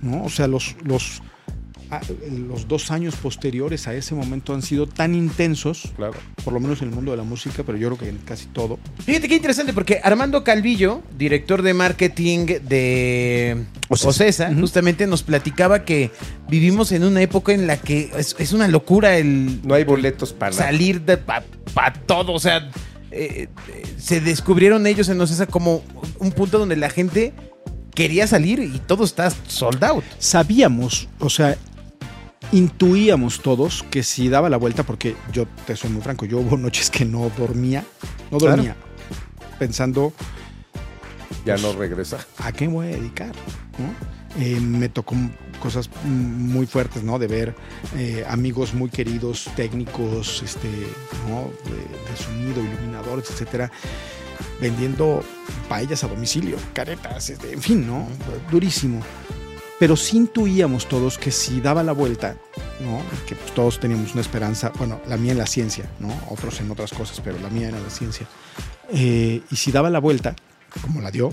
no 0.00 0.24
o 0.24 0.28
sea 0.30 0.46
los 0.46 0.76
los 0.84 1.22
los 2.48 2.68
dos 2.68 2.90
años 2.90 3.16
posteriores 3.16 3.86
a 3.88 3.94
ese 3.94 4.14
momento 4.14 4.54
han 4.54 4.62
sido 4.62 4.86
tan 4.86 5.14
intensos 5.14 5.90
Claro. 5.96 6.14
por 6.44 6.52
lo 6.52 6.60
menos 6.60 6.80
en 6.82 6.88
el 6.88 6.94
mundo 6.94 7.10
de 7.10 7.16
la 7.16 7.22
música 7.24 7.62
pero 7.64 7.76
yo 7.78 7.88
creo 7.88 7.98
que 7.98 8.08
en 8.08 8.18
casi 8.18 8.46
todo 8.46 8.78
Fíjate 9.04 9.28
qué 9.28 9.34
interesante, 9.36 9.72
porque 9.72 10.00
Armando 10.02 10.44
Calvillo, 10.44 11.02
director 11.18 11.62
de 11.62 11.74
marketing 11.74 12.46
de 12.46 13.64
Ocesa, 13.88 14.54
justamente 14.54 15.06
nos 15.06 15.22
platicaba 15.22 15.84
que 15.84 16.10
vivimos 16.48 16.92
en 16.92 17.04
una 17.04 17.22
época 17.22 17.52
en 17.52 17.66
la 17.66 17.76
que 17.76 18.10
es, 18.16 18.36
es 18.38 18.52
una 18.52 18.68
locura 18.68 19.16
el 19.16 19.60
No 19.66 19.74
hay 19.74 19.84
boletos 19.84 20.32
para 20.32 20.52
salir 20.52 21.00
de 21.02 21.16
para 21.16 21.92
todo. 22.06 22.32
O 22.32 22.38
sea, 22.40 22.70
eh, 23.10 23.48
eh, 23.68 23.82
se 23.98 24.20
descubrieron 24.20 24.86
ellos 24.86 25.08
en 25.08 25.20
Ocesa 25.20 25.46
como 25.46 25.82
un 26.18 26.32
punto 26.32 26.58
donde 26.58 26.76
la 26.76 26.90
gente 26.90 27.32
quería 27.94 28.26
salir 28.26 28.60
y 28.60 28.78
todo 28.86 29.04
está 29.04 29.30
sold 29.48 29.82
out. 29.84 30.04
sabíamos 30.18 31.08
o 31.18 31.28
sea 31.28 31.56
intuíamos 32.52 33.40
todos 33.42 33.84
que 33.90 34.02
si 34.02 34.28
daba 34.28 34.48
la 34.48 34.56
vuelta 34.56 34.82
porque 34.82 35.14
yo 35.32 35.46
te 35.66 35.76
soy 35.76 35.90
muy 35.90 36.02
franco 36.02 36.24
yo 36.26 36.38
hubo 36.38 36.56
noches 36.56 36.90
que 36.90 37.04
no 37.04 37.30
dormía 37.36 37.84
no 38.30 38.38
Claro. 38.38 38.56
dormía 38.56 38.76
pensando 39.58 40.12
Ya 41.44 41.56
no 41.56 41.72
regresa. 41.72 42.18
¿a 42.38 42.52
qué 42.52 42.66
me 42.68 42.74
voy 42.74 42.86
a 42.88 42.90
dedicar? 42.96 43.32
¿no? 43.78 44.40
Eh, 44.42 44.60
me 44.60 44.88
tocó 44.88 45.14
cosas 45.60 45.90
muy 46.04 46.64
fuertes, 46.66 47.02
¿no? 47.02 47.18
De 47.18 47.26
ver 47.26 47.54
eh, 47.96 48.24
amigos 48.28 48.72
muy 48.74 48.88
queridos, 48.88 49.48
técnicos, 49.56 50.42
este, 50.42 50.68
¿no? 51.28 51.50
De, 51.68 51.76
de 51.76 52.16
sonido, 52.16 52.62
iluminadores, 52.62 53.28
etcétera, 53.30 53.70
vendiendo 54.60 55.22
paellas 55.68 56.04
a 56.04 56.08
domicilio, 56.08 56.56
caretas, 56.72 57.28
este, 57.30 57.52
en 57.52 57.60
fin, 57.60 57.86
¿no? 57.86 58.06
Durísimo. 58.50 59.02
Pero 59.80 59.96
sí 59.96 60.18
intuíamos 60.18 60.86
todos 60.86 61.16
que 61.16 61.30
si 61.30 61.62
daba 61.62 61.82
la 61.82 61.92
vuelta, 61.92 62.36
¿no? 62.80 63.02
Que 63.26 63.34
pues, 63.34 63.50
todos 63.52 63.80
teníamos 63.80 64.12
una 64.12 64.20
esperanza, 64.20 64.70
bueno, 64.76 65.00
la 65.08 65.16
mía 65.16 65.32
en 65.32 65.38
la 65.38 65.46
ciencia, 65.46 65.90
¿no? 65.98 66.08
Otros 66.28 66.60
en 66.60 66.70
otras 66.70 66.92
cosas, 66.92 67.20
pero 67.24 67.38
la 67.40 67.48
mía 67.48 67.68
era 67.68 67.80
la 67.80 67.88
ciencia. 67.88 68.26
Eh, 68.92 69.40
y 69.50 69.56
si 69.56 69.72
daba 69.72 69.88
la 69.88 69.98
vuelta, 69.98 70.36
como 70.82 71.00
la 71.00 71.10
dio, 71.10 71.32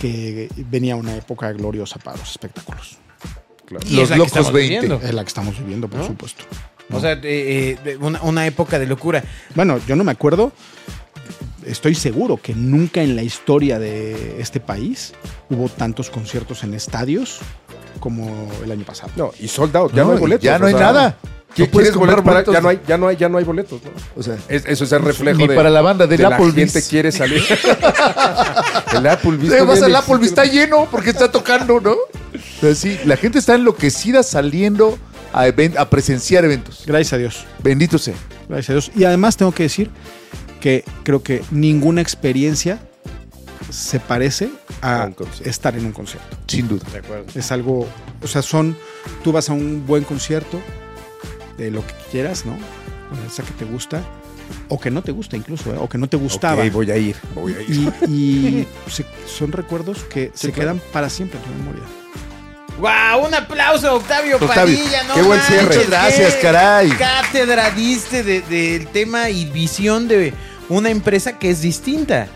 que 0.00 0.48
venía 0.70 0.96
una 0.96 1.14
época 1.14 1.52
gloriosa 1.52 1.98
para 1.98 2.16
los 2.16 2.30
espectáculos. 2.30 2.96
Claro. 3.66 3.86
Y 3.86 3.96
Los 3.96 4.04
es 4.04 4.08
la 4.10 4.14
que 4.14 4.18
locos 4.20 4.32
estamos 4.32 4.52
20. 4.54 4.74
viviendo. 4.80 5.06
Es 5.06 5.14
la 5.14 5.22
que 5.22 5.28
estamos 5.28 5.58
viviendo, 5.58 5.88
por 5.88 6.00
¿No? 6.00 6.06
supuesto. 6.06 6.44
O 6.90 6.98
sea, 6.98 7.12
eh, 7.12 7.76
eh, 7.84 7.98
una, 8.00 8.22
una 8.22 8.46
época 8.46 8.78
de 8.78 8.86
locura. 8.86 9.22
Bueno, 9.54 9.78
yo 9.86 9.96
no 9.96 10.04
me 10.04 10.12
acuerdo, 10.12 10.52
estoy 11.66 11.94
seguro 11.94 12.38
que 12.38 12.54
nunca 12.54 13.02
en 13.02 13.16
la 13.16 13.22
historia 13.22 13.78
de 13.78 14.40
este 14.40 14.60
país 14.60 15.12
hubo 15.50 15.68
tantos 15.68 16.08
conciertos 16.08 16.64
en 16.64 16.72
estadios 16.72 17.40
como 18.02 18.50
el 18.64 18.70
año 18.72 18.84
pasado. 18.84 19.12
No, 19.16 19.30
y 19.38 19.46
sold 19.46 19.74
out. 19.76 19.92
Ya 19.94 20.02
no, 20.02 20.08
No, 20.08 20.14
hay 20.14 20.18
boletos. 20.20 20.42
ya 20.44 20.58
no 20.58 20.64
o 20.64 20.68
hay 20.68 20.74
sea, 20.74 20.82
nada. 20.82 21.16
¿qué 21.54 21.62
No 21.66 21.70
¿Quieres 21.70 21.92
comprar 21.92 22.16
para- 22.24 22.42
boletos. 22.42 22.54
ya, 22.54 22.60
no 22.60 22.68
hay, 22.68 22.80
ya, 22.88 22.98
no 22.98 23.06
hay, 23.08 23.16
ya 23.16 23.28
no 23.28 23.38
hay 23.38 23.44
boletos. 23.44 23.80
¿no? 23.84 23.90
O 24.16 24.22
sea, 24.22 24.36
Es- 24.48 24.64
eso 24.66 24.82
es 24.84 24.90
el 24.92 25.02
reflejo 25.02 25.38
ni 25.38 25.46
de, 25.46 25.54
para 25.54 25.70
la 25.70 25.80
banda 25.82 26.06
del 26.08 26.18
de 26.18 26.28
la 26.28 26.34
Applebee's. 26.36 26.72
gente 26.72 26.88
quiere 26.88 27.12
salir. 27.12 27.42
el 28.96 29.06
Applebee's. 29.06 29.52
Además, 29.52 29.82
el 29.82 29.94
Applebee's 29.94 30.28
está 30.30 30.44
lleno 30.44 30.88
porque 30.90 31.10
está 31.10 31.30
tocando, 31.30 31.80
¿no? 31.80 31.94
Pero 32.60 32.74
sí, 32.74 32.98
la 33.04 33.16
gente 33.16 33.38
está 33.38 33.54
enloquecida 33.54 34.22
saliendo 34.22 34.98
a, 35.32 35.44
a 35.78 35.90
presenciar 35.90 36.44
eventos. 36.44 36.82
Gracias 36.86 37.12
a 37.12 37.18
Dios. 37.18 37.44
Bendito 37.62 37.98
sea. 37.98 38.14
Gracias 38.48 38.70
a 38.70 38.72
Dios. 38.72 38.90
Y 38.96 39.04
además 39.04 39.36
tengo 39.36 39.52
que 39.52 39.62
decir 39.64 39.90
que 40.60 40.84
creo 41.04 41.22
que 41.22 41.42
ninguna 41.50 42.00
experiencia 42.00 42.80
se 43.70 44.00
parece 44.00 44.50
A 44.80 45.02
a 45.02 45.06
un 45.06 45.12
concierto. 45.12 45.48
estar 45.50 45.76
en 45.76 45.86
un 45.86 45.92
concierto. 45.92 46.36
Sin 46.46 46.68
duda. 46.68 46.84
De 46.92 46.98
acuerdo. 46.98 47.26
Es 47.34 47.52
algo, 47.52 47.88
o 48.22 48.26
sea, 48.26 48.42
son, 48.42 48.76
tú 49.24 49.32
vas 49.32 49.48
a 49.48 49.52
un 49.52 49.86
buen 49.86 50.04
concierto 50.04 50.60
de 51.58 51.70
lo 51.70 51.86
que 51.86 51.94
quieras, 52.10 52.44
¿no? 52.46 52.56
Con 53.10 53.18
esa 53.26 53.42
que 53.42 53.52
te 53.52 53.64
gusta, 53.64 54.02
o 54.68 54.80
que 54.80 54.90
no 54.90 55.02
te 55.02 55.12
gusta 55.12 55.36
incluso, 55.36 55.72
¿eh? 55.74 55.78
o 55.78 55.88
que 55.88 55.98
no 55.98 56.08
te 56.08 56.16
gustaba. 56.16 56.64
Ok, 56.64 56.72
voy 56.72 56.90
a 56.90 56.96
ir. 56.96 57.16
Voy 57.34 57.54
a 57.54 57.60
ir. 57.62 57.92
Y, 58.08 58.10
y 58.10 58.68
se- 58.90 59.06
son 59.26 59.52
recuerdos 59.52 59.98
que 60.04 60.30
se 60.34 60.50
claro. 60.52 60.72
quedan 60.74 60.82
para 60.92 61.08
siempre 61.10 61.38
en 61.38 61.44
tu 61.44 61.50
memoria. 61.58 61.82
¡Wow! 62.78 63.26
Un 63.26 63.34
aplauso 63.34 63.94
Octavio, 63.94 64.36
Octavio, 64.36 64.54
Padilla, 64.76 65.04
¿no? 65.04 65.14
qué 65.14 65.22
buen 65.22 65.38
manches, 65.38 65.58
cierre. 65.58 65.78
qué 65.78 65.86
Gracias, 65.86 66.34
caray. 66.36 66.90
Cátedra 66.90 67.70
diste 67.70 68.22
de- 68.22 68.40
del 68.42 68.88
tema 68.88 69.28
y 69.30 69.44
visión 69.44 70.08
de 70.08 70.32
una 70.68 70.88
empresa 70.90 71.38
que 71.38 71.50
es 71.50 71.60
distinta. 71.60 72.28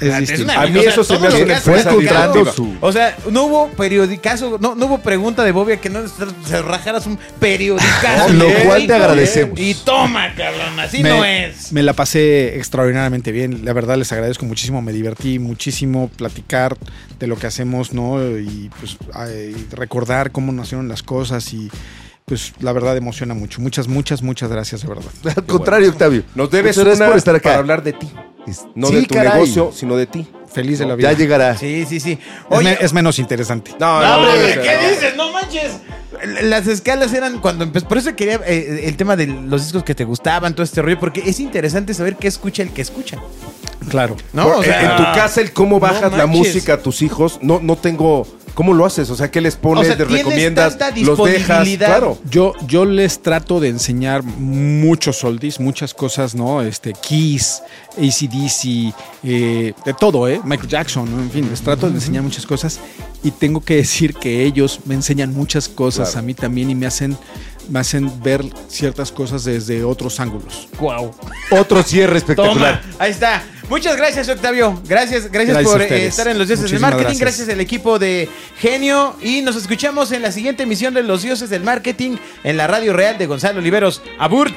Es 0.00 0.18
distinto. 0.18 0.52
A 0.52 0.66
mí 0.66 0.80
eso 0.80 1.04
se 1.04 1.18
me 1.18 1.26
hace 1.28 1.44
una 1.44 1.60
platicado, 1.60 1.90
encontrando 2.00 2.52
su- 2.52 2.76
O 2.80 2.92
sea, 2.92 3.16
no 3.30 3.44
hubo 3.44 3.68
periodicazo, 3.70 4.58
no, 4.60 4.74
no 4.74 4.86
hubo 4.86 4.98
pregunta 4.98 5.44
de 5.44 5.52
Bobia 5.52 5.78
que 5.78 5.90
no 5.90 6.00
se 6.08 6.62
rajaras 6.62 7.06
un 7.06 7.18
periodicazo. 7.40 8.28
Lo 8.32 8.46
cual 8.64 8.78
te 8.80 8.84
hijo, 8.84 8.94
agradecemos. 8.94 9.58
Y 9.58 9.74
toma, 9.74 10.34
cabrón, 10.34 10.78
así 10.80 11.02
me, 11.02 11.08
no 11.10 11.24
es. 11.24 11.72
me 11.72 11.82
la 11.82 11.92
pasé 11.92 12.56
extraordinariamente 12.56 13.32
bien. 13.32 13.64
La 13.64 13.72
verdad 13.72 13.96
les 13.96 14.12
agradezco 14.12 14.44
muchísimo. 14.46 14.82
Me 14.82 14.92
divertí 14.92 15.38
muchísimo 15.38 16.08
platicar 16.16 16.76
de 17.18 17.26
lo 17.26 17.36
que 17.36 17.46
hacemos, 17.46 17.92
¿no? 17.92 18.20
Y 18.38 18.70
pues 18.78 18.96
ay, 19.14 19.66
recordar 19.72 20.30
cómo 20.30 20.52
nacieron 20.52 20.88
las 20.88 21.02
cosas 21.02 21.52
y 21.52 21.70
pues 22.28 22.52
la 22.60 22.72
verdad 22.72 22.96
emociona 22.96 23.34
mucho. 23.34 23.60
Muchas, 23.60 23.88
muchas, 23.88 24.22
muchas 24.22 24.50
gracias, 24.50 24.82
de 24.82 24.88
verdad. 24.88 25.10
Al 25.36 25.44
contrario, 25.46 25.88
Octavio. 25.90 26.22
Nos 26.34 26.50
debes 26.50 26.76
una 26.76 27.06
por 27.06 27.16
estar 27.16 27.34
acá. 27.34 27.42
para 27.50 27.58
hablar 27.58 27.82
de 27.82 27.94
ti. 27.94 28.08
No 28.74 28.86
Sí, 28.88 28.94
de 28.96 29.02
tu 29.02 29.14
caray. 29.14 29.32
negocio, 29.34 29.72
sino 29.74 29.96
de 29.96 30.06
ti. 30.06 30.26
Feliz 30.50 30.78
de 30.78 30.86
la 30.86 30.94
vida. 30.94 31.12
Ya 31.12 31.18
llegará. 31.18 31.56
Sí, 31.56 31.84
sí, 31.86 32.00
sí. 32.00 32.12
Es, 32.12 32.18
Oye, 32.48 32.70
me- 32.78 32.78
es 32.84 32.92
menos 32.94 33.18
interesante. 33.18 33.72
No, 33.78 34.00
No, 34.00 34.22
no, 34.22 34.32
¿qué 34.32 34.54
no. 34.82 34.88
dices? 34.90 35.16
No 35.16 35.32
manches. 35.32 35.72
Las 36.42 36.66
escalas 36.66 37.12
eran 37.12 37.40
cuando 37.40 37.64
empezó. 37.64 37.86
Por 37.86 37.98
eso 37.98 38.16
quería 38.16 38.40
eh, 38.46 38.84
el 38.84 38.96
tema 38.96 39.14
de 39.16 39.26
los 39.26 39.64
discos 39.64 39.84
que 39.84 39.94
te 39.94 40.04
gustaban, 40.04 40.54
todo 40.54 40.62
este 40.64 40.80
rollo, 40.80 40.98
porque 40.98 41.22
es 41.26 41.38
interesante 41.40 41.92
saber 41.92 42.16
qué 42.16 42.26
escucha 42.28 42.62
el 42.62 42.70
que 42.70 42.80
escucha. 42.82 43.18
Claro. 43.90 44.16
¿No? 44.32 44.44
Por- 44.44 44.56
O 44.56 44.62
sea, 44.62 44.82
en 44.92 44.96
tu 44.96 45.02
casa, 45.02 45.40
el 45.42 45.52
cómo 45.52 45.76
no 45.76 45.80
bajas 45.80 46.12
la 46.14 46.26
música 46.26 46.74
a 46.74 46.78
tus 46.82 47.02
hijos, 47.02 47.38
no, 47.42 47.60
no 47.60 47.76
tengo. 47.76 48.26
¿Cómo 48.58 48.74
lo 48.74 48.84
haces? 48.84 49.08
O 49.10 49.14
sea, 49.14 49.30
¿qué 49.30 49.40
les 49.40 49.54
pones? 49.54 49.82
O 49.82 49.86
sea, 49.86 49.94
¿Les 49.94 50.08
tienes 50.08 50.24
recomiendas? 50.24 50.76
tanta 50.76 51.00
¿Los 51.00 51.22
dejas? 51.22 51.68
Claro. 51.76 52.18
Yo, 52.28 52.54
yo 52.66 52.84
les 52.84 53.22
trato 53.22 53.60
de 53.60 53.68
enseñar 53.68 54.24
muchos 54.24 55.22
oldies, 55.22 55.60
muchas 55.60 55.94
cosas, 55.94 56.34
¿no? 56.34 56.60
Este, 56.62 56.92
Kiss, 56.92 57.62
ACDC, 57.96 58.92
eh, 59.22 59.74
de 59.84 59.94
todo, 59.94 60.26
¿eh? 60.26 60.40
Michael 60.42 60.68
Jackson, 60.68 61.08
¿no? 61.08 61.22
En 61.22 61.30
fin, 61.30 61.46
les 61.48 61.60
trato 61.62 61.88
de 61.88 61.94
enseñar 61.94 62.24
muchas 62.24 62.44
cosas 62.46 62.80
y 63.22 63.30
tengo 63.30 63.60
que 63.60 63.76
decir 63.76 64.12
que 64.14 64.42
ellos 64.42 64.80
me 64.86 64.96
enseñan 64.96 65.32
muchas 65.32 65.68
cosas 65.68 66.08
Claro. 66.08 66.18
a 66.18 66.22
mí 66.22 66.34
también 66.34 66.68
y 66.68 66.74
me 66.74 66.86
hacen 66.86 67.16
me 67.68 67.78
hacen 67.78 68.10
ver 68.22 68.44
ciertas 68.68 69.12
cosas 69.12 69.44
desde 69.44 69.84
otros 69.84 70.18
ángulos. 70.18 70.68
Guau. 70.80 71.12
Otro 71.52 71.82
cierre 71.84 72.20
Toma, 72.22 72.32
espectacular. 72.32 72.82
ahí 72.98 73.10
está. 73.12 73.42
Muchas 73.68 73.96
gracias, 73.96 74.28
Octavio. 74.28 74.80
Gracias, 74.86 75.30
gracias, 75.30 75.56
Gracias 75.56 75.72
por 75.72 75.82
eh, 75.82 76.06
estar 76.06 76.28
en 76.28 76.38
los 76.38 76.48
Dioses 76.48 76.70
del 76.70 76.80
Marketing. 76.80 77.02
gracias. 77.04 77.20
Gracias 77.20 77.48
al 77.50 77.60
equipo 77.60 77.98
de 77.98 78.28
Genio. 78.58 79.14
Y 79.22 79.42
nos 79.42 79.56
escuchamos 79.56 80.10
en 80.12 80.22
la 80.22 80.32
siguiente 80.32 80.62
emisión 80.62 80.94
de 80.94 81.02
Los 81.02 81.20
Dioses 81.22 81.50
del 81.50 81.62
Marketing 81.62 82.16
en 82.44 82.56
la 82.56 82.66
Radio 82.66 82.94
Real 82.94 83.18
de 83.18 83.26
Gonzalo 83.26 83.58
Oliveros. 83.58 84.00
Aburt. 84.18 84.56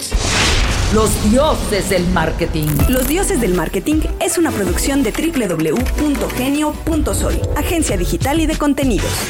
Los 0.94 1.10
dioses 1.32 1.89
del 1.89 2.06
marketing. 2.08 2.68
Los 2.89 3.08
Dioses 3.08 3.39
del 3.39 3.53
Marketing 3.53 4.01
es 4.20 4.38
una 4.38 4.51
producción 4.51 5.03
de 5.03 5.12
www.genio.sol, 5.12 7.41
agencia 7.56 7.96
digital 7.96 8.41
y 8.41 8.46
de 8.46 8.58
contenidos. 8.58 9.12